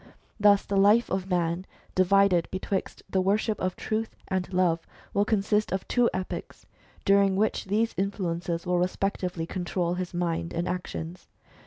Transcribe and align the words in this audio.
Thus 0.39 0.65
the 0.65 0.77
life 0.77 1.11
of 1.11 1.29
man, 1.29 1.63
divided 1.93 2.47
betwixt 2.49 3.03
the 3.07 3.21
worship 3.21 3.61
of 3.61 3.75
Truth 3.75 4.15
and 4.29 4.51
Love, 4.51 4.79
will 5.13 5.25
consist 5.25 5.71
of 5.71 5.87
\ 5.87 5.87
two 5.87 6.09
epochs, 6.11 6.65
during 7.05 7.35
which 7.35 7.65
these 7.65 7.93
influences 7.95 8.65
will 8.65 8.79
respectively 8.79 9.45
control 9.45 9.93
his 9.93 10.11
mind 10.11 10.53
and 10.53 10.67
actions. 10.67 11.27